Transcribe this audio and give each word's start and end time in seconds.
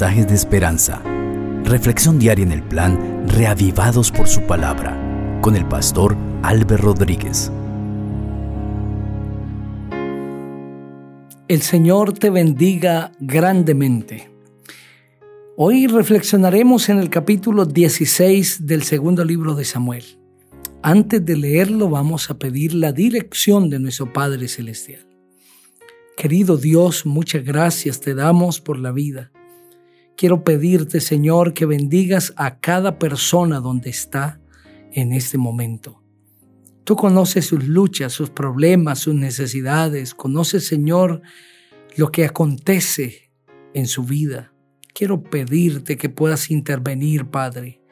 de 0.00 0.34
esperanza. 0.34 1.02
Reflexión 1.64 2.18
diaria 2.18 2.44
en 2.44 2.52
el 2.52 2.62
plan 2.62 3.28
Reavivados 3.28 4.10
por 4.10 4.26
su 4.26 4.40
palabra 4.46 4.98
con 5.42 5.54
el 5.54 5.68
pastor 5.68 6.16
Álvaro 6.42 6.78
Rodríguez. 6.78 7.52
El 11.46 11.60
Señor 11.60 12.14
te 12.14 12.30
bendiga 12.30 13.12
grandemente. 13.20 14.30
Hoy 15.58 15.86
reflexionaremos 15.88 16.88
en 16.88 16.98
el 16.98 17.10
capítulo 17.10 17.66
16 17.66 18.66
del 18.66 18.84
segundo 18.84 19.26
libro 19.26 19.54
de 19.54 19.66
Samuel. 19.66 20.04
Antes 20.82 21.22
de 21.22 21.36
leerlo 21.36 21.90
vamos 21.90 22.30
a 22.30 22.38
pedir 22.38 22.72
la 22.72 22.92
dirección 22.92 23.68
de 23.68 23.78
nuestro 23.78 24.10
Padre 24.10 24.48
Celestial. 24.48 25.06
Querido 26.16 26.56
Dios, 26.56 27.04
muchas 27.04 27.44
gracias 27.44 28.00
te 28.00 28.14
damos 28.14 28.58
por 28.58 28.78
la 28.78 28.90
vida. 28.90 29.32
Quiero 30.22 30.44
pedirte, 30.44 31.00
Señor, 31.00 31.52
que 31.52 31.66
bendigas 31.66 32.32
a 32.36 32.60
cada 32.60 33.00
persona 33.00 33.58
donde 33.58 33.90
está 33.90 34.40
en 34.92 35.12
este 35.12 35.36
momento. 35.36 36.00
Tú 36.84 36.94
conoces 36.94 37.46
sus 37.46 37.66
luchas, 37.66 38.12
sus 38.12 38.30
problemas, 38.30 39.00
sus 39.00 39.16
necesidades. 39.16 40.14
Conoces, 40.14 40.64
Señor, 40.64 41.22
lo 41.96 42.12
que 42.12 42.24
acontece 42.24 43.32
en 43.74 43.88
su 43.88 44.04
vida. 44.04 44.52
Quiero 44.94 45.24
pedirte 45.24 45.96
que 45.96 46.08
puedas 46.08 46.52
intervenir, 46.52 47.24
Padre 47.26 47.82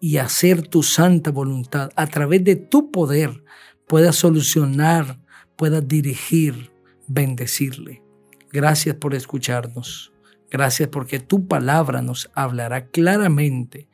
y 0.00 0.16
hacer 0.16 0.66
tu 0.66 0.82
santa 0.82 1.30
voluntad 1.30 1.90
a 1.94 2.08
través 2.08 2.42
de 2.42 2.56
tu 2.56 2.90
poder 2.90 3.44
puedas 3.86 4.16
solucionar, 4.16 5.20
puedas 5.54 5.86
dirigir, 5.86 6.72
bendecirle. 7.06 8.02
Gracias 8.50 8.96
por 8.96 9.14
escucharnos. 9.14 10.12
Gracias 10.50 10.88
porque 10.88 11.20
tu 11.20 11.46
palabra 11.46 12.02
nos 12.02 12.30
hablará 12.34 12.86
claramente 12.88 13.88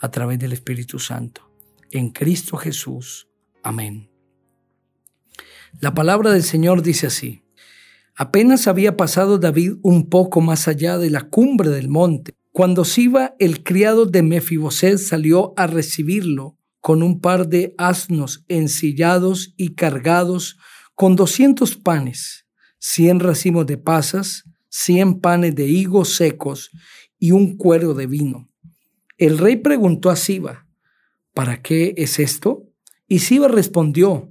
a 0.00 0.10
través 0.10 0.38
del 0.38 0.52
Espíritu 0.52 0.98
Santo. 0.98 1.50
En 1.90 2.10
Cristo 2.10 2.56
Jesús. 2.56 3.28
Amén. 3.62 4.10
La 5.80 5.94
palabra 5.94 6.32
del 6.32 6.42
Señor 6.42 6.82
dice 6.82 7.06
así. 7.06 7.44
Apenas 8.14 8.66
había 8.66 8.96
pasado 8.96 9.38
David 9.38 9.74
un 9.82 10.08
poco 10.08 10.40
más 10.40 10.68
allá 10.68 10.98
de 10.98 11.10
la 11.10 11.22
cumbre 11.22 11.70
del 11.70 11.88
monte 11.88 12.34
cuando 12.52 12.84
Siba, 12.84 13.34
el 13.38 13.64
criado 13.64 14.04
de 14.04 14.22
Mefiboset, 14.22 14.98
salió 14.98 15.54
a 15.56 15.66
recibirlo 15.66 16.58
con 16.80 17.02
un 17.02 17.18
par 17.18 17.48
de 17.48 17.74
asnos 17.78 18.44
ensillados 18.48 19.54
y 19.56 19.74
cargados 19.74 20.58
con 20.94 21.16
doscientos 21.16 21.76
panes, 21.76 22.46
cien 22.78 23.20
racimos 23.20 23.66
de 23.66 23.78
pasas, 23.78 24.44
cien 24.74 25.20
panes 25.20 25.54
de 25.54 25.66
higos 25.66 26.16
secos 26.16 26.70
y 27.18 27.32
un 27.32 27.58
cuero 27.58 27.92
de 27.92 28.06
vino. 28.06 28.48
El 29.18 29.36
rey 29.36 29.56
preguntó 29.56 30.08
a 30.08 30.16
Siba, 30.16 30.66
¿para 31.34 31.60
qué 31.60 31.92
es 31.98 32.18
esto? 32.18 32.64
Y 33.06 33.18
Siba 33.18 33.48
respondió, 33.48 34.30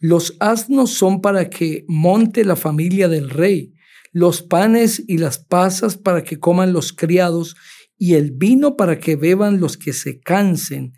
los 0.00 0.36
asnos 0.40 0.90
son 0.90 1.20
para 1.20 1.48
que 1.48 1.84
monte 1.86 2.44
la 2.44 2.56
familia 2.56 3.08
del 3.08 3.30
rey 3.30 3.72
los 4.16 4.40
panes 4.40 5.04
y 5.06 5.18
las 5.18 5.38
pasas 5.38 5.98
para 5.98 6.24
que 6.24 6.40
coman 6.40 6.72
los 6.72 6.94
criados, 6.94 7.54
y 7.98 8.14
el 8.14 8.30
vino 8.30 8.74
para 8.74 8.98
que 8.98 9.14
beban 9.14 9.60
los 9.60 9.76
que 9.76 9.92
se 9.92 10.20
cansen 10.20 10.94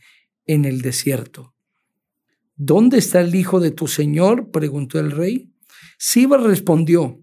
en 0.46 0.64
el 0.64 0.82
desierto. 0.82 1.52
¿Dónde 2.54 2.98
está 2.98 3.20
el 3.20 3.34
hijo 3.34 3.58
de 3.58 3.72
tu 3.72 3.88
señor? 3.88 4.52
preguntó 4.52 5.00
el 5.00 5.10
rey. 5.10 5.50
Siba 5.98 6.36
respondió, 6.36 7.20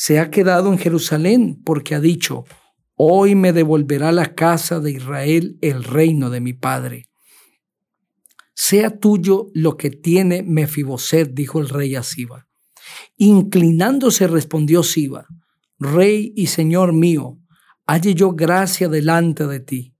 se 0.00 0.20
ha 0.20 0.30
quedado 0.30 0.72
en 0.72 0.78
Jerusalén 0.78 1.60
porque 1.64 1.96
ha 1.96 2.00
dicho, 2.00 2.44
hoy 2.94 3.34
me 3.34 3.52
devolverá 3.52 4.12
la 4.12 4.32
casa 4.36 4.78
de 4.78 4.92
Israel 4.92 5.58
el 5.60 5.82
reino 5.82 6.30
de 6.30 6.40
mi 6.40 6.52
padre. 6.52 7.08
Sea 8.54 8.96
tuyo 8.96 9.48
lo 9.54 9.76
que 9.76 9.90
tiene 9.90 10.44
Mefiboset, 10.44 11.34
dijo 11.34 11.58
el 11.58 11.68
rey 11.68 11.96
a 11.96 12.04
Siba. 12.04 12.46
Inclinándose 13.16 14.28
respondió 14.28 14.84
Siba, 14.84 15.26
Rey 15.80 16.32
y 16.36 16.46
Señor 16.46 16.92
mío, 16.92 17.40
halle 17.84 18.14
yo 18.14 18.34
gracia 18.34 18.88
delante 18.88 19.48
de 19.48 19.58
ti. 19.58 19.96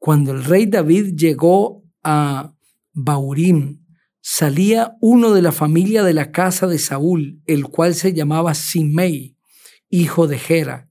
Cuando 0.00 0.32
el 0.32 0.42
rey 0.42 0.66
David 0.66 1.14
llegó 1.14 1.84
a 2.02 2.52
Baurim, 2.92 3.86
salía 4.20 4.96
uno 5.00 5.32
de 5.32 5.42
la 5.42 5.52
familia 5.52 6.02
de 6.02 6.14
la 6.14 6.32
casa 6.32 6.66
de 6.66 6.80
Saúl, 6.80 7.40
el 7.46 7.68
cual 7.68 7.94
se 7.94 8.12
llamaba 8.12 8.52
Simei, 8.52 9.35
hijo 9.90 10.26
de 10.26 10.38
Gera, 10.38 10.88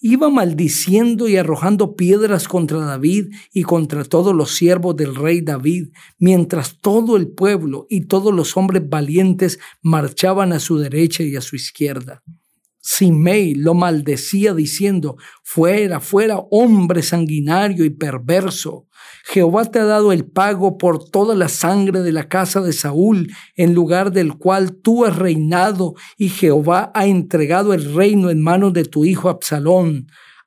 iba 0.00 0.30
maldiciendo 0.30 1.28
y 1.28 1.36
arrojando 1.36 1.94
piedras 1.94 2.48
contra 2.48 2.78
David 2.78 3.32
y 3.52 3.62
contra 3.62 4.04
todos 4.04 4.34
los 4.34 4.56
siervos 4.56 4.96
del 4.96 5.14
rey 5.14 5.42
David, 5.42 5.88
mientras 6.18 6.78
todo 6.80 7.16
el 7.16 7.28
pueblo 7.28 7.86
y 7.90 8.06
todos 8.06 8.34
los 8.34 8.56
hombres 8.56 8.88
valientes 8.88 9.58
marchaban 9.82 10.52
a 10.52 10.60
su 10.60 10.78
derecha 10.78 11.22
y 11.22 11.36
a 11.36 11.40
su 11.40 11.56
izquierda. 11.56 12.22
Simei 12.82 13.54
lo 13.54 13.74
maldecía 13.74 14.54
diciendo, 14.54 15.16
fuera, 15.42 16.00
fuera, 16.00 16.38
hombre 16.50 17.02
sanguinario 17.02 17.84
y 17.84 17.90
perverso. 17.90 18.86
Jehová 19.24 19.66
te 19.66 19.78
ha 19.78 19.84
dado 19.84 20.12
el 20.12 20.24
pago 20.24 20.78
por 20.78 21.10
toda 21.10 21.34
la 21.34 21.48
sangre 21.48 22.00
de 22.00 22.12
la 22.12 22.28
casa 22.28 22.60
de 22.60 22.72
Saúl, 22.72 23.30
en 23.54 23.74
lugar 23.74 24.12
del 24.12 24.38
cual 24.38 24.76
tú 24.76 25.04
has 25.04 25.16
reinado, 25.16 25.94
y 26.16 26.30
Jehová 26.30 26.90
ha 26.94 27.06
entregado 27.06 27.74
el 27.74 27.94
reino 27.94 28.30
en 28.30 28.42
manos 28.42 28.72
de 28.72 28.84
tu 28.84 29.04
hijo 29.04 29.28
Absalón. 29.28 30.06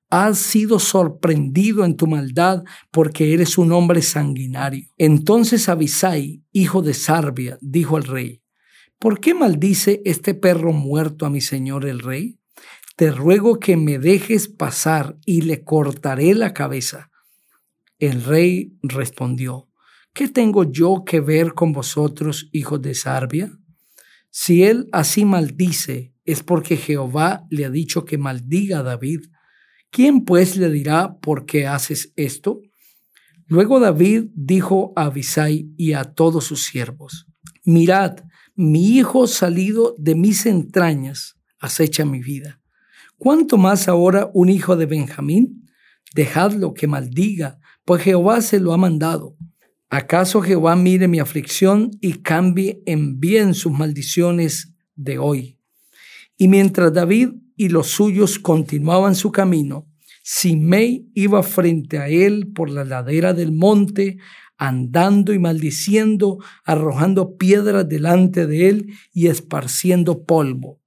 Has 0.10 0.38
sido 0.38 0.80
sorprendido 0.80 1.86
en 1.86 1.96
tu 1.96 2.08
maldad 2.08 2.64
porque 2.92 3.34
eres 3.34 3.58
un 3.58 3.72
hombre 3.72 4.02
sanguinario. 4.02 4.88
Entonces 4.98 5.70
Abisai, 5.70 6.44
hijo 6.52 6.84
de 6.84 6.94
Sarbia, 6.94 7.58
dijo 7.62 7.98
al 7.98 8.04
rey, 8.04 8.43
¿Por 9.04 9.20
qué 9.20 9.34
maldice 9.34 10.02
este 10.06 10.34
perro 10.34 10.72
muerto 10.72 11.26
a 11.26 11.30
mi 11.30 11.42
señor 11.42 11.86
el 11.86 12.00
rey? 12.00 12.40
Te 12.96 13.12
ruego 13.12 13.60
que 13.60 13.76
me 13.76 14.00
dejes 14.00 14.48
pasar 14.48 15.18
y 15.26 15.42
le 15.42 15.66
cortaré 15.66 16.34
la 16.34 16.54
cabeza. 16.54 17.12
El 18.00 18.24
rey 18.24 18.78
respondió, 18.82 19.68
¿qué 20.14 20.30
tengo 20.30 20.64
yo 20.72 21.04
que 21.06 21.20
ver 21.20 21.54
con 21.54 21.74
vosotros, 21.74 22.48
hijos 22.54 22.82
de 22.82 22.96
Sarbia? 22.96 23.52
Si 24.30 24.64
él 24.64 24.88
así 24.94 25.26
maldice, 25.26 26.14
es 26.24 26.42
porque 26.42 26.78
Jehová 26.78 27.46
le 27.50 27.66
ha 27.66 27.70
dicho 27.70 28.06
que 28.06 28.18
maldiga 28.18 28.80
a 28.80 28.84
David. 28.84 29.20
¿Quién 29.90 30.24
pues 30.24 30.56
le 30.56 30.70
dirá 30.70 31.18
por 31.20 31.46
qué 31.46 31.68
haces 31.68 32.14
esto? 32.16 32.62
Luego 33.48 33.82
David 33.82 34.28
dijo 34.34 34.94
a 34.96 35.08
Abisai 35.08 35.74
y 35.76 35.92
a 35.92 36.06
todos 36.06 36.46
sus 36.46 36.64
siervos, 36.64 37.28
mirad, 37.66 38.16
mi 38.56 38.98
hijo 38.98 39.28
salido 39.28 39.96
de 39.98 40.16
mis 40.16 40.46
entrañas 40.46 41.36
acecha 41.60 42.06
mi 42.06 42.22
vida. 42.22 42.62
¿Cuánto 43.18 43.58
más 43.58 43.88
ahora 43.88 44.30
un 44.34 44.50
hijo 44.50 44.76
de 44.76 44.86
Benjamín? 44.86 45.66
Dejadlo 46.14 46.74
que 46.74 46.88
maldiga, 46.88 47.60
pues 47.86 48.04
Jehová 48.04 48.42
se 48.42 48.60
lo 48.60 48.74
ha 48.74 48.78
mandado. 48.78 49.36
¿Acaso 49.90 50.42
Jehová 50.42 50.76
mire 50.76 51.08
mi 51.08 51.20
aflicción 51.20 51.92
y 52.02 52.14
cambie 52.14 52.82
en 52.86 53.20
bien 53.20 53.54
sus 53.54 53.72
maldiciones 53.72 54.74
de 54.96 55.18
hoy? 55.18 55.58
Y 56.38 56.48
mientras 56.48 56.94
David 56.94 57.30
y 57.56 57.70
los 57.70 57.88
suyos 57.88 58.40
continuaban 58.40 59.16
su 59.16 59.32
camino, 59.32 59.88
Simei 60.24 61.10
iba 61.14 61.44
frente 61.44 62.00
a 62.00 62.08
él 62.08 62.52
por 62.54 62.70
la 62.70 62.84
ladera 62.84 63.34
del 63.34 63.52
monte 63.52 64.18
andando 64.64 65.34
y 65.34 65.40
maldiciendo, 65.40 66.38
arrojando 66.64 67.36
piedras 67.36 67.88
delante 67.90 68.48
de 68.48 68.70
él 68.70 68.94
y 69.12 69.28
esparciendo 69.28 70.24
polvo. 70.24 70.80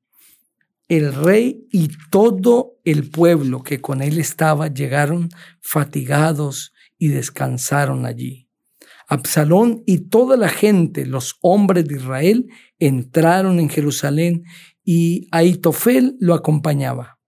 El 0.88 1.12
rey 1.12 1.66
y 1.70 1.90
todo 2.10 2.78
el 2.84 3.10
pueblo 3.10 3.62
que 3.62 3.82
con 3.82 4.00
él 4.00 4.18
estaba 4.18 4.68
llegaron 4.68 5.28
fatigados 5.60 6.72
y 6.96 7.08
descansaron 7.08 8.06
allí. 8.06 8.48
Absalón 9.08 9.82
y 9.84 10.08
toda 10.08 10.38
la 10.38 10.48
gente, 10.48 11.04
los 11.04 11.36
hombres 11.42 11.84
de 11.86 11.96
Israel, 11.96 12.46
entraron 12.78 13.60
en 13.60 13.68
Jerusalén 13.68 14.44
y 14.84 15.28
Aitofel 15.32 16.16
lo 16.18 16.32
acompañaba. 16.32 17.18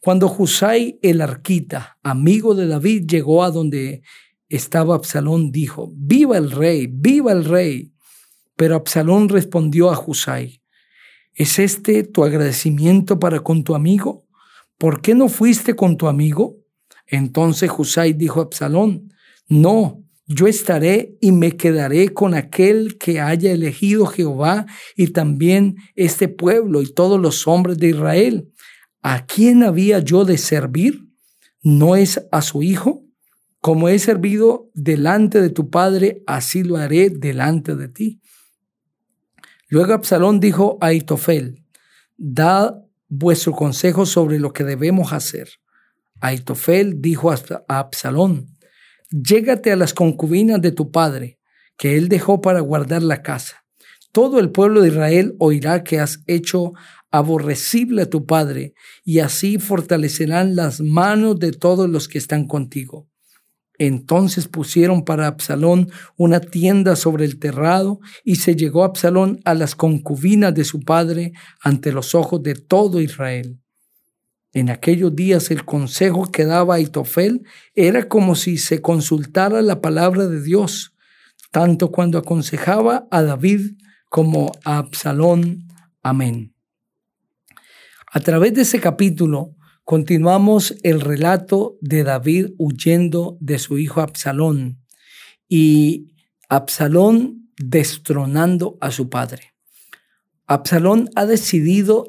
Cuando 0.00 0.34
Husai 0.34 0.98
el 1.02 1.20
arquita, 1.20 1.98
amigo 2.02 2.54
de 2.54 2.66
David, 2.68 3.04
llegó 3.06 3.44
a 3.44 3.50
donde 3.50 4.00
estaba 4.50 4.96
Absalón, 4.96 5.52
dijo, 5.52 5.90
viva 5.96 6.36
el 6.36 6.50
rey, 6.50 6.88
viva 6.88 7.32
el 7.32 7.44
rey. 7.44 7.92
Pero 8.56 8.74
Absalón 8.74 9.28
respondió 9.28 9.90
a 9.90 9.98
Husai, 9.98 10.60
¿es 11.32 11.58
este 11.58 12.02
tu 12.02 12.24
agradecimiento 12.24 13.18
para 13.18 13.40
con 13.40 13.64
tu 13.64 13.74
amigo? 13.74 14.26
¿Por 14.76 15.00
qué 15.00 15.14
no 15.14 15.28
fuiste 15.28 15.74
con 15.74 15.96
tu 15.96 16.08
amigo? 16.08 16.58
Entonces 17.06 17.70
Husai 17.76 18.12
dijo 18.12 18.40
a 18.40 18.44
Absalón, 18.44 19.12
no, 19.48 20.04
yo 20.26 20.46
estaré 20.46 21.16
y 21.20 21.32
me 21.32 21.56
quedaré 21.56 22.12
con 22.12 22.34
aquel 22.34 22.98
que 22.98 23.20
haya 23.20 23.52
elegido 23.52 24.06
Jehová 24.06 24.66
y 24.96 25.08
también 25.08 25.76
este 25.94 26.28
pueblo 26.28 26.82
y 26.82 26.92
todos 26.92 27.20
los 27.20 27.46
hombres 27.46 27.78
de 27.78 27.88
Israel. 27.88 28.52
¿A 29.00 29.26
quién 29.26 29.62
había 29.62 30.00
yo 30.00 30.24
de 30.24 30.38
servir? 30.38 31.08
¿No 31.62 31.96
es 31.96 32.26
a 32.30 32.42
su 32.42 32.62
hijo? 32.62 33.04
Como 33.60 33.88
he 33.90 33.98
servido 33.98 34.70
delante 34.72 35.40
de 35.42 35.50
tu 35.50 35.68
padre, 35.68 36.22
así 36.26 36.62
lo 36.62 36.76
haré 36.76 37.10
delante 37.10 37.76
de 37.76 37.88
ti. 37.88 38.20
Luego 39.68 39.92
Absalón 39.92 40.40
dijo 40.40 40.78
a 40.80 40.86
Aitofel, 40.86 41.64
dad 42.16 42.76
vuestro 43.08 43.52
consejo 43.52 44.06
sobre 44.06 44.38
lo 44.38 44.52
que 44.52 44.64
debemos 44.64 45.12
hacer. 45.12 45.48
Aitofel 46.20 47.02
dijo 47.02 47.30
a 47.30 47.38
Absalón, 47.68 48.56
llégate 49.10 49.72
a 49.72 49.76
las 49.76 49.92
concubinas 49.92 50.62
de 50.62 50.72
tu 50.72 50.90
padre, 50.90 51.38
que 51.76 51.96
él 51.96 52.08
dejó 52.08 52.40
para 52.40 52.60
guardar 52.60 53.02
la 53.02 53.22
casa. 53.22 53.64
Todo 54.12 54.40
el 54.40 54.50
pueblo 54.50 54.80
de 54.80 54.88
Israel 54.88 55.36
oirá 55.38 55.84
que 55.84 56.00
has 56.00 56.22
hecho 56.26 56.72
aborrecible 57.10 58.02
a 58.02 58.10
tu 58.10 58.24
padre, 58.24 58.74
y 59.04 59.18
así 59.18 59.58
fortalecerán 59.58 60.56
las 60.56 60.80
manos 60.80 61.38
de 61.38 61.52
todos 61.52 61.90
los 61.90 62.08
que 62.08 62.18
están 62.18 62.46
contigo. 62.46 63.09
Entonces 63.80 64.46
pusieron 64.46 65.06
para 65.06 65.26
Absalón 65.26 65.88
una 66.18 66.40
tienda 66.40 66.96
sobre 66.96 67.24
el 67.24 67.38
terrado, 67.38 67.98
y 68.24 68.36
se 68.36 68.54
llegó 68.54 68.84
Absalón 68.84 69.40
a 69.46 69.54
las 69.54 69.74
concubinas 69.74 70.54
de 70.54 70.64
su 70.64 70.80
padre 70.80 71.32
ante 71.62 71.90
los 71.90 72.14
ojos 72.14 72.42
de 72.42 72.56
todo 72.56 73.00
Israel. 73.00 73.58
En 74.52 74.68
aquellos 74.68 75.16
días 75.16 75.50
el 75.50 75.64
consejo 75.64 76.30
que 76.30 76.44
daba 76.44 76.74
Aitofel 76.74 77.42
era 77.74 78.06
como 78.06 78.34
si 78.34 78.58
se 78.58 78.82
consultara 78.82 79.62
la 79.62 79.80
palabra 79.80 80.26
de 80.26 80.42
Dios, 80.42 80.94
tanto 81.50 81.90
cuando 81.90 82.18
aconsejaba 82.18 83.08
a 83.10 83.22
David 83.22 83.78
como 84.10 84.52
a 84.62 84.76
Absalón. 84.76 85.68
Amén. 86.02 86.52
A 88.12 88.20
través 88.20 88.52
de 88.52 88.60
ese 88.60 88.78
capítulo 88.78 89.56
continuamos 89.90 90.76
el 90.84 91.00
relato 91.00 91.76
de 91.80 92.04
David 92.04 92.50
huyendo 92.58 93.36
de 93.40 93.58
su 93.58 93.76
hijo 93.76 94.00
Absalón 94.00 94.78
y 95.48 96.14
Absalón 96.48 97.50
destronando 97.56 98.78
a 98.80 98.92
su 98.92 99.10
padre. 99.10 99.52
Absalón 100.46 101.10
ha 101.16 101.26
decidido 101.26 102.08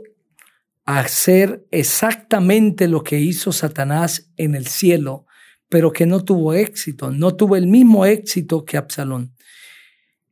hacer 0.86 1.66
exactamente 1.72 2.88
lo 2.88 3.04
que 3.04 3.20
hizo 3.20 3.52
Satanás 3.52 4.32
en 4.38 4.54
el 4.54 4.68
cielo, 4.68 5.26
pero 5.68 5.92
que 5.92 6.06
no 6.06 6.24
tuvo 6.24 6.54
éxito, 6.54 7.10
no 7.10 7.36
tuvo 7.36 7.56
el 7.56 7.66
mismo 7.66 8.06
éxito 8.06 8.64
que 8.64 8.78
Absalón. 8.78 9.34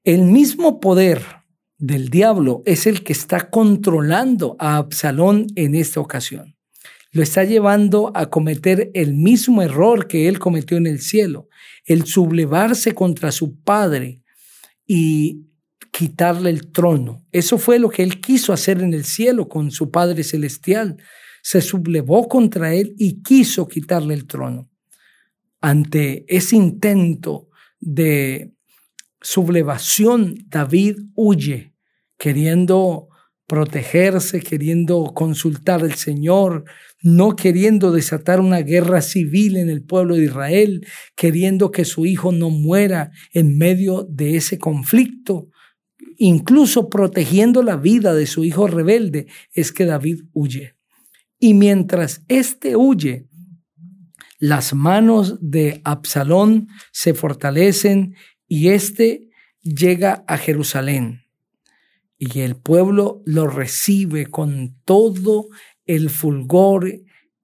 El 0.04 0.22
mismo 0.22 0.80
poder 0.80 1.24
del 1.80 2.10
diablo 2.10 2.62
es 2.68 2.86
el 2.86 3.04
que 3.04 3.14
está 3.14 3.50
controlando 3.50 4.56
a 4.60 4.78
Absalón 4.78 5.48
en 5.56 5.74
esta 5.74 6.00
ocasión. 6.00 6.59
Lo 7.12 7.24
está 7.24 7.44
llevando 7.44 8.12
a 8.16 8.30
cometer 8.30 8.92
el 8.94 9.16
mismo 9.16 9.62
error 9.62 10.08
que 10.08 10.28
él 10.28 10.38
cometió 10.38 10.78
en 10.78 10.86
el 10.86 11.02
cielo, 11.02 11.48
el 11.86 12.06
sublevarse 12.06 12.94
contra 12.94 13.32
su 13.32 13.60
padre 13.62 14.22
y 14.86 15.50
quitarle 15.92 16.52
el 16.52 16.72
trono. 16.72 17.26
Eso 17.32 17.58
fue 17.58 17.80
lo 17.80 17.90
que 17.90 18.04
él 18.04 18.22
quiso 18.22 18.54
hacer 18.54 18.82
en 18.82 18.94
el 18.94 19.06
cielo 19.06 19.50
con 19.50 19.72
su 19.72 19.90
Padre 19.90 20.24
Celestial. 20.24 20.98
Se 21.42 21.62
sublevó 21.62 22.28
contra 22.28 22.74
él 22.74 22.94
y 22.98 23.22
quiso 23.24 23.68
quitarle 23.68 24.14
el 24.14 24.28
trono. 24.28 24.70
Ante 25.62 26.26
ese 26.28 26.56
intento 26.56 27.50
de 27.80 28.54
sublevación, 29.20 30.36
David 30.48 30.98
huye, 31.16 31.74
queriendo 32.18 33.10
protegerse, 33.50 34.42
queriendo 34.42 35.12
consultar 35.16 35.82
al 35.82 35.96
Señor, 35.96 36.66
no 37.02 37.36
queriendo 37.36 37.92
desatar 37.92 38.40
una 38.40 38.62
guerra 38.62 39.02
civil 39.02 39.58
en 39.58 39.72
el 39.72 39.82
pueblo 39.82 40.16
de 40.16 40.26
Israel, 40.26 40.86
queriendo 41.16 41.72
que 41.72 41.84
su 41.84 42.06
hijo 42.06 42.32
no 42.32 42.52
muera 42.52 43.12
en 43.34 43.58
medio 43.58 44.08
de 44.08 44.38
ese 44.38 44.60
conflicto, 44.60 45.50
incluso 46.18 46.90
protegiendo 46.90 47.64
la 47.64 47.76
vida 47.76 48.14
de 48.14 48.28
su 48.28 48.44
hijo 48.44 48.68
rebelde, 48.68 49.26
es 49.52 49.72
que 49.72 49.86
David 49.86 50.22
huye. 50.32 50.76
Y 51.40 51.56
mientras 51.56 52.22
éste 52.28 52.76
huye, 52.76 53.26
las 54.38 54.76
manos 54.76 55.40
de 55.42 55.82
Absalón 55.84 56.68
se 56.92 57.16
fortalecen 57.16 58.14
y 58.48 58.70
éste 58.70 59.28
llega 59.64 60.24
a 60.28 60.38
Jerusalén. 60.38 61.24
Y 62.20 62.42
el 62.42 62.58
pueblo 62.58 63.24
lo 63.26 63.48
recibe 63.48 64.26
con 64.28 64.76
todo 64.84 65.48
el 65.86 66.10
fulgor 66.10 66.94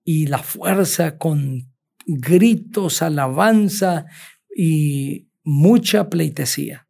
y 0.03 0.27
la 0.27 0.39
fuerza, 0.39 1.17
con 1.17 1.73
gritos, 2.05 3.01
alabanza 3.01 4.05
y 4.53 5.29
mucha 5.43 6.09
pleitesía. 6.09 6.87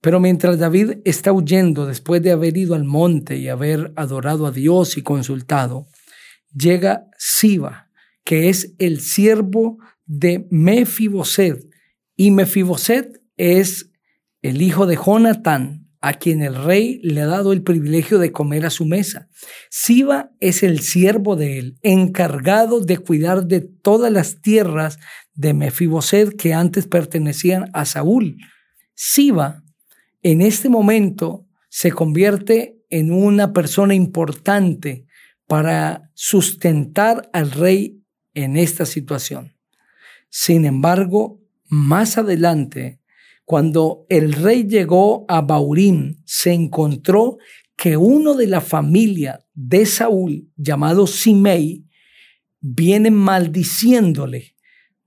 Pero 0.00 0.20
mientras 0.20 0.58
David 0.58 0.98
está 1.04 1.32
huyendo 1.32 1.86
después 1.86 2.22
de 2.22 2.32
haber 2.32 2.56
ido 2.56 2.74
al 2.74 2.84
monte 2.84 3.36
y 3.36 3.48
haber 3.48 3.92
adorado 3.96 4.46
a 4.46 4.52
Dios 4.52 4.96
y 4.96 5.02
consultado, 5.02 5.86
llega 6.52 7.08
Siba, 7.16 7.90
que 8.24 8.48
es 8.48 8.74
el 8.78 9.00
siervo 9.00 9.78
de 10.04 10.46
Mefiboset. 10.50 11.64
Y 12.16 12.30
Mefiboset 12.30 13.20
es 13.36 13.90
el 14.42 14.62
hijo 14.62 14.86
de 14.86 14.96
Jonatán, 14.96 15.85
a 16.06 16.14
quien 16.14 16.40
el 16.40 16.54
rey 16.54 17.00
le 17.02 17.22
ha 17.22 17.26
dado 17.26 17.52
el 17.52 17.64
privilegio 17.64 18.20
de 18.20 18.30
comer 18.30 18.64
a 18.64 18.70
su 18.70 18.86
mesa. 18.86 19.28
Siba 19.70 20.30
es 20.38 20.62
el 20.62 20.78
siervo 20.78 21.34
de 21.34 21.58
él, 21.58 21.78
encargado 21.82 22.78
de 22.78 22.98
cuidar 22.98 23.46
de 23.46 23.60
todas 23.60 24.12
las 24.12 24.40
tierras 24.40 25.00
de 25.34 25.52
Mefiboset 25.52 26.36
que 26.36 26.54
antes 26.54 26.86
pertenecían 26.86 27.70
a 27.72 27.84
Saúl. 27.86 28.36
Siba 28.94 29.64
en 30.22 30.42
este 30.42 30.68
momento 30.68 31.48
se 31.70 31.90
convierte 31.90 32.78
en 32.88 33.10
una 33.10 33.52
persona 33.52 33.92
importante 33.92 35.06
para 35.48 36.12
sustentar 36.14 37.28
al 37.32 37.50
rey 37.50 38.00
en 38.32 38.56
esta 38.56 38.86
situación. 38.86 39.56
Sin 40.30 40.66
embargo, 40.66 41.40
más 41.64 42.16
adelante, 42.16 43.00
cuando 43.46 44.06
el 44.08 44.32
rey 44.32 44.64
llegó 44.64 45.24
a 45.28 45.40
Baurín, 45.40 46.20
se 46.24 46.52
encontró 46.52 47.38
que 47.76 47.96
uno 47.96 48.34
de 48.34 48.48
la 48.48 48.60
familia 48.60 49.38
de 49.54 49.86
Saúl, 49.86 50.50
llamado 50.56 51.06
Simei, 51.06 51.86
viene 52.60 53.12
maldiciéndole, 53.12 54.56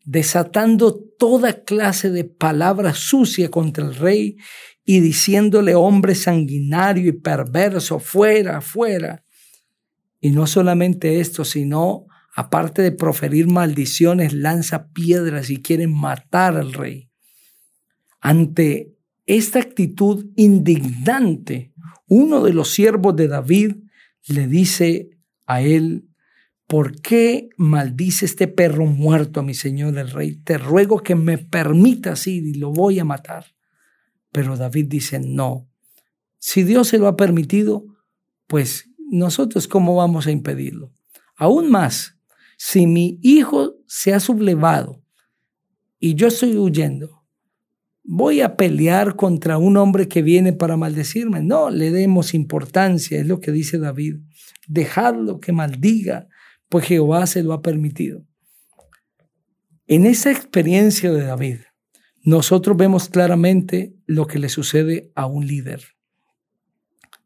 desatando 0.06 0.98
toda 1.18 1.66
clase 1.66 2.12
de 2.12 2.24
palabras 2.24 2.98
sucias 3.00 3.50
contra 3.50 3.86
el 3.86 3.96
rey 3.96 4.38
y 4.86 5.02
diciéndole 5.02 5.76
hombre 5.76 6.16
sanguinario 6.16 7.10
y 7.10 7.12
perverso, 7.12 8.00
fuera, 8.00 8.62
fuera. 8.62 9.26
Y 10.22 10.32
no 10.32 10.48
solamente 10.48 11.20
esto, 11.20 11.44
sino, 11.44 12.06
aparte 12.34 12.84
de 12.84 12.94
proferir 12.94 13.48
maldiciones, 13.48 14.32
lanza 14.32 14.94
piedras 14.94 15.50
y 15.50 15.62
quieren 15.62 15.94
matar 15.94 16.56
al 16.56 16.72
rey. 16.72 17.09
Ante 18.20 18.96
esta 19.26 19.60
actitud 19.60 20.28
indignante, 20.36 21.74
uno 22.08 22.44
de 22.44 22.54
los 22.54 22.70
siervos 22.70 23.16
de 23.16 23.28
David 23.28 23.76
le 24.28 24.48
dice 24.48 25.12
a 25.46 25.62
él, 25.62 26.10
¿por 26.68 27.02
qué 27.02 27.50
maldice 27.58 28.26
este 28.26 28.48
perro 28.48 28.86
muerto 28.86 29.40
a 29.40 29.44
mi 29.44 29.54
señor 29.54 29.98
el 29.98 30.10
rey? 30.10 30.36
Te 30.36 30.58
ruego 30.58 31.02
que 31.02 31.16
me 31.16 31.38
permitas 31.38 32.28
ir 32.28 32.46
y 32.46 32.54
lo 32.54 32.72
voy 32.72 33.00
a 33.00 33.06
matar. 33.06 33.46
Pero 34.32 34.58
David 34.58 34.88
dice, 34.88 35.20
no, 35.20 35.68
si 36.38 36.64
Dios 36.64 36.88
se 36.88 36.98
lo 36.98 37.08
ha 37.08 37.18
permitido, 37.18 37.86
pues 38.48 38.90
nosotros 39.12 39.68
cómo 39.68 39.96
vamos 39.96 40.28
a 40.28 40.32
impedirlo. 40.32 40.94
Aún 41.36 41.70
más, 41.70 42.18
si 42.58 42.88
mi 42.88 43.20
hijo 43.22 43.76
se 43.88 44.14
ha 44.14 44.20
sublevado 44.20 45.02
y 46.00 46.16
yo 46.16 46.28
estoy 46.28 46.58
huyendo, 46.58 47.19
voy 48.12 48.42
a 48.42 48.58
pelear 48.58 49.16
contra 49.16 49.60
un 49.60 49.78
hombre 49.78 50.08
que 50.08 50.24
viene 50.24 50.52
para 50.52 50.76
maldecirme. 50.78 51.44
No, 51.44 51.70
le 51.70 51.92
demos 51.92 52.34
importancia, 52.34 53.20
es 53.20 53.28
lo 53.28 53.40
que 53.40 53.52
dice 53.52 53.78
David. 53.78 54.16
Dejadlo 54.68 55.40
que 55.40 55.52
maldiga, 55.52 56.28
pues 56.70 56.86
Jehová 56.86 57.28
se 57.28 57.44
lo 57.44 57.54
ha 57.54 57.62
permitido. 57.62 58.26
En 59.86 60.08
esa 60.08 60.32
experiencia 60.32 61.12
de 61.12 61.24
David, 61.24 61.58
nosotros 62.24 62.76
vemos 62.76 63.10
claramente 63.10 63.94
lo 64.08 64.26
que 64.26 64.40
le 64.40 64.50
sucede 64.50 65.12
a 65.14 65.28
un 65.28 65.46
líder. 65.46 65.84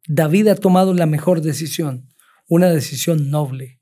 David 0.05 0.49
ha 0.49 0.55
tomado 0.55 0.93
la 0.93 1.05
mejor 1.05 1.39
decisión, 1.39 2.09
una 2.49 2.67
decisión 2.67 3.31
noble. 3.31 3.79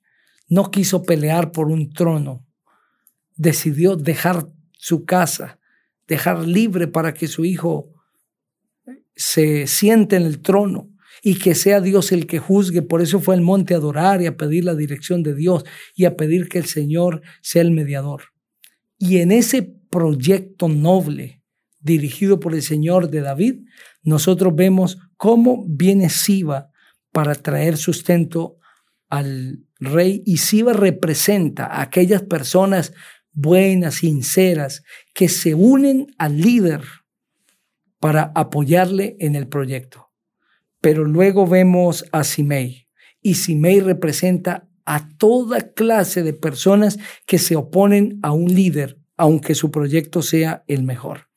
No 0.48 0.70
quiso 0.70 1.02
pelear 1.02 1.52
por 1.52 1.70
un 1.70 1.90
trono. 1.90 2.46
Decidió 3.36 3.96
dejar 3.96 4.52
su 4.74 5.04
casa, 5.06 5.61
dejar 6.08 6.48
libre 6.48 6.88
para 6.88 7.14
que 7.14 7.28
su 7.28 7.46
hijo 7.46 7.94
se 9.16 9.68
siente 9.68 10.16
en 10.16 10.24
el 10.24 10.42
trono. 10.42 10.88
y 11.24 11.36
que 11.36 11.54
sea 11.54 11.82
Dios 11.82 12.12
el 12.12 12.26
que 12.26 12.40
juzgue. 12.40 12.82
Por 12.82 13.02
eso 13.02 13.20
fue 13.20 13.36
al 13.36 13.42
monte 13.42 13.74
a 13.76 13.78
adorar 13.78 14.22
y 14.22 14.26
a 14.26 14.38
pedir 14.38 14.66
la 14.66 14.74
dirección 14.74 15.22
de 15.22 15.36
Dios 15.36 15.64
y 15.96 16.06
a 16.06 16.16
pedir 16.16 16.50
que 16.50 16.58
el 16.58 16.66
Señor 16.66 17.22
sea 17.42 17.62
el 17.62 17.70
mediador. 17.70 18.24
Y 18.98 19.18
en 19.18 19.32
ese 19.32 19.62
proyecto 19.92 20.68
noble 20.68 21.44
dirigido 21.80 22.40
por 22.40 22.56
el 22.56 22.62
Señor 22.62 23.10
de 23.10 23.22
David, 23.22 23.62
nosotros 24.04 24.56
vemos 24.56 24.98
cómo 25.18 25.66
viene 25.68 26.10
Siba 26.10 26.72
para 27.12 27.36
traer 27.36 27.78
sustento 27.78 28.58
al 29.10 29.60
rey 29.80 30.24
y 30.26 30.38
Siba 30.38 30.74
representa 30.74 31.66
a 31.66 31.82
aquellas 31.82 32.24
personas 32.24 32.94
buenas, 33.34 33.96
sinceras, 33.96 34.84
que 35.14 35.30
se 35.30 35.54
unen 35.56 36.08
al 36.18 36.40
líder 36.40 36.82
para 38.00 38.32
apoyarle 38.36 39.16
en 39.20 39.36
el 39.36 39.48
proyecto. 39.48 40.12
Pero 40.82 41.06
luego 41.06 41.46
vemos 41.48 42.06
a 42.12 42.24
Simei 42.24 42.88
y 43.22 43.36
Simei 43.36 43.80
representa 43.80 44.68
a 44.86 45.08
toda 45.18 45.72
clase 45.74 46.24
de 46.24 46.34
personas 46.34 46.98
que 47.26 47.38
se 47.38 47.56
oponen 47.56 48.20
a 48.24 48.32
un 48.32 48.54
líder, 48.54 49.00
aunque 49.16 49.56
su 49.56 49.70
proyecto 49.70 50.22
sea 50.22 50.64
el 50.68 50.84
mejor. 50.84 51.30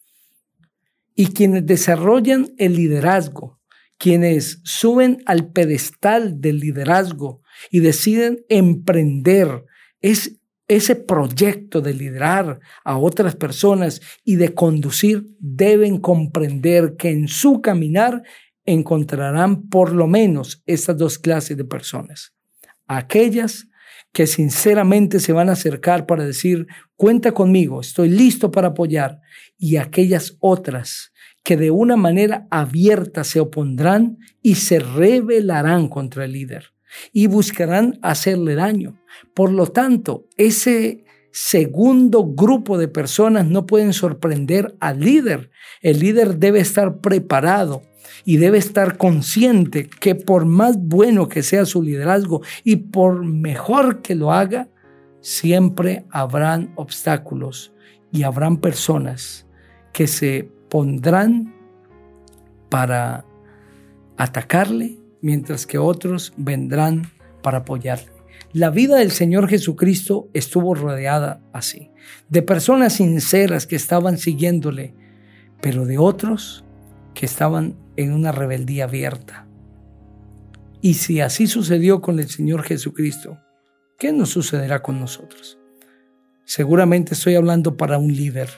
Y 1.14 1.28
quienes 1.28 1.66
desarrollan 1.66 2.54
el 2.58 2.74
liderazgo, 2.74 3.60
quienes 3.98 4.60
suben 4.64 5.22
al 5.26 5.52
pedestal 5.52 6.40
del 6.40 6.58
liderazgo 6.58 7.42
y 7.70 7.80
deciden 7.80 8.44
emprender 8.48 9.64
es 10.00 10.40
ese 10.68 10.96
proyecto 10.96 11.80
de 11.80 11.94
liderar 11.94 12.60
a 12.84 12.96
otras 12.96 13.36
personas 13.36 14.00
y 14.24 14.36
de 14.36 14.54
conducir, 14.54 15.26
deben 15.38 15.98
comprender 15.98 16.96
que 16.96 17.10
en 17.10 17.28
su 17.28 17.60
caminar 17.60 18.22
encontrarán 18.64 19.68
por 19.68 19.92
lo 19.92 20.06
menos 20.06 20.62
estas 20.66 20.96
dos 20.96 21.18
clases 21.18 21.56
de 21.56 21.64
personas. 21.64 22.32
Aquellas 22.86 23.68
que 24.12 24.26
sinceramente 24.26 25.20
se 25.20 25.32
van 25.32 25.48
a 25.48 25.52
acercar 25.52 26.06
para 26.06 26.24
decir, 26.24 26.66
cuenta 26.96 27.32
conmigo, 27.32 27.80
estoy 27.80 28.08
listo 28.08 28.50
para 28.50 28.68
apoyar, 28.68 29.20
y 29.58 29.76
aquellas 29.76 30.36
otras 30.40 31.12
que 31.42 31.56
de 31.56 31.70
una 31.70 31.96
manera 31.96 32.46
abierta 32.50 33.24
se 33.24 33.40
opondrán 33.40 34.18
y 34.40 34.54
se 34.54 34.78
rebelarán 34.78 35.88
contra 35.88 36.24
el 36.24 36.32
líder 36.32 36.73
y 37.12 37.26
buscarán 37.26 37.98
hacerle 38.02 38.54
daño. 38.54 39.00
Por 39.34 39.50
lo 39.50 39.66
tanto, 39.66 40.26
ese 40.36 41.04
segundo 41.30 42.24
grupo 42.24 42.78
de 42.78 42.88
personas 42.88 43.46
no 43.46 43.66
pueden 43.66 43.92
sorprender 43.92 44.76
al 44.80 45.00
líder. 45.00 45.50
El 45.82 45.98
líder 45.98 46.38
debe 46.38 46.60
estar 46.60 47.00
preparado 47.00 47.82
y 48.24 48.36
debe 48.36 48.58
estar 48.58 48.96
consciente 48.96 49.88
que 49.88 50.14
por 50.14 50.46
más 50.46 50.78
bueno 50.78 51.28
que 51.28 51.42
sea 51.42 51.66
su 51.66 51.82
liderazgo 51.82 52.42
y 52.62 52.76
por 52.76 53.24
mejor 53.24 54.00
que 54.00 54.14
lo 54.14 54.32
haga, 54.32 54.68
siempre 55.20 56.04
habrán 56.10 56.72
obstáculos 56.76 57.72
y 58.12 58.22
habrán 58.22 58.58
personas 58.58 59.46
que 59.92 60.06
se 60.06 60.50
pondrán 60.68 61.54
para 62.68 63.24
atacarle, 64.16 64.98
mientras 65.24 65.66
que 65.66 65.78
otros 65.78 66.34
vendrán 66.36 67.10
para 67.42 67.58
apoyarle. 67.58 68.12
La 68.52 68.68
vida 68.68 68.96
del 68.98 69.10
Señor 69.10 69.48
Jesucristo 69.48 70.28
estuvo 70.34 70.74
rodeada 70.74 71.40
así, 71.54 71.90
de 72.28 72.42
personas 72.42 72.92
sinceras 72.92 73.66
que 73.66 73.74
estaban 73.74 74.18
siguiéndole, 74.18 74.94
pero 75.62 75.86
de 75.86 75.96
otros 75.96 76.66
que 77.14 77.24
estaban 77.24 77.74
en 77.96 78.12
una 78.12 78.32
rebeldía 78.32 78.84
abierta. 78.84 79.48
Y 80.82 80.94
si 80.94 81.22
así 81.22 81.46
sucedió 81.46 82.02
con 82.02 82.20
el 82.20 82.28
Señor 82.28 82.62
Jesucristo, 82.62 83.38
¿qué 83.98 84.12
nos 84.12 84.28
sucederá 84.28 84.82
con 84.82 85.00
nosotros? 85.00 85.58
Seguramente 86.44 87.14
estoy 87.14 87.34
hablando 87.34 87.78
para 87.78 87.96
un 87.96 88.14
líder 88.14 88.50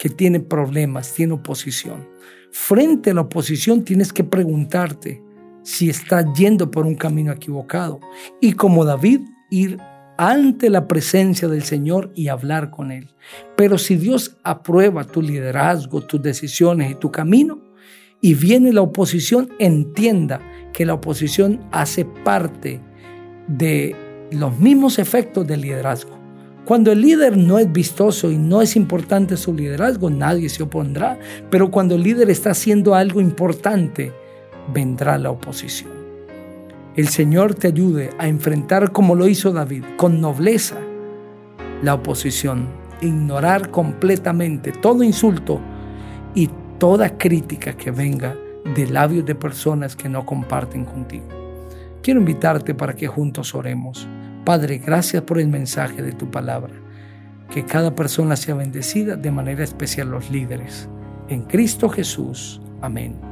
que 0.00 0.08
tiene 0.08 0.40
problemas, 0.40 1.14
tiene 1.14 1.34
oposición. 1.34 2.08
Frente 2.50 3.10
a 3.10 3.14
la 3.14 3.20
oposición 3.20 3.84
tienes 3.84 4.12
que 4.12 4.24
preguntarte 4.24 5.22
si 5.62 5.90
estás 5.90 6.26
yendo 6.36 6.70
por 6.70 6.86
un 6.86 6.94
camino 6.94 7.32
equivocado. 7.32 8.00
Y 8.40 8.52
como 8.52 8.84
David, 8.84 9.20
ir 9.50 9.78
ante 10.18 10.70
la 10.70 10.86
presencia 10.86 11.48
del 11.48 11.62
Señor 11.62 12.12
y 12.14 12.28
hablar 12.28 12.70
con 12.70 12.92
Él. 12.92 13.14
Pero 13.56 13.78
si 13.78 13.96
Dios 13.96 14.36
aprueba 14.44 15.04
tu 15.04 15.22
liderazgo, 15.22 16.02
tus 16.02 16.22
decisiones 16.22 16.92
y 16.92 16.94
tu 16.94 17.10
camino, 17.10 17.60
y 18.20 18.34
viene 18.34 18.72
la 18.72 18.82
oposición, 18.82 19.48
entienda 19.58 20.40
que 20.72 20.86
la 20.86 20.94
oposición 20.94 21.60
hace 21.72 22.04
parte 22.04 22.80
de 23.48 23.96
los 24.30 24.58
mismos 24.58 24.98
efectos 24.98 25.46
del 25.46 25.62
liderazgo. 25.62 26.22
Cuando 26.64 26.92
el 26.92 27.00
líder 27.00 27.36
no 27.36 27.58
es 27.58 27.70
vistoso 27.72 28.30
y 28.30 28.38
no 28.38 28.62
es 28.62 28.76
importante 28.76 29.36
su 29.36 29.52
liderazgo, 29.52 30.08
nadie 30.08 30.48
se 30.48 30.62
opondrá. 30.62 31.18
Pero 31.50 31.72
cuando 31.72 31.96
el 31.96 32.04
líder 32.04 32.30
está 32.30 32.50
haciendo 32.50 32.94
algo 32.94 33.20
importante, 33.20 34.12
vendrá 34.72 35.18
la 35.18 35.30
oposición. 35.30 35.90
El 36.94 37.08
Señor 37.08 37.54
te 37.54 37.68
ayude 37.68 38.10
a 38.18 38.28
enfrentar 38.28 38.92
como 38.92 39.14
lo 39.14 39.26
hizo 39.26 39.50
David, 39.50 39.84
con 39.96 40.20
nobleza, 40.20 40.76
la 41.82 41.94
oposición, 41.94 42.68
ignorar 43.00 43.70
completamente 43.70 44.72
todo 44.72 45.02
insulto 45.02 45.60
y 46.34 46.50
toda 46.78 47.16
crítica 47.16 47.72
que 47.76 47.90
venga 47.90 48.36
de 48.74 48.86
labios 48.86 49.24
de 49.24 49.34
personas 49.34 49.96
que 49.96 50.08
no 50.08 50.26
comparten 50.26 50.84
contigo. 50.84 51.26
Quiero 52.02 52.20
invitarte 52.20 52.74
para 52.74 52.94
que 52.94 53.06
juntos 53.06 53.54
oremos. 53.54 54.08
Padre, 54.44 54.78
gracias 54.78 55.22
por 55.22 55.38
el 55.38 55.48
mensaje 55.48 56.02
de 56.02 56.12
tu 56.12 56.30
palabra. 56.30 56.74
Que 57.50 57.64
cada 57.64 57.94
persona 57.94 58.36
sea 58.36 58.54
bendecida, 58.54 59.16
de 59.16 59.30
manera 59.30 59.62
especial 59.62 60.10
los 60.10 60.30
líderes. 60.30 60.88
En 61.28 61.42
Cristo 61.42 61.88
Jesús. 61.88 62.60
Amén. 62.80 63.31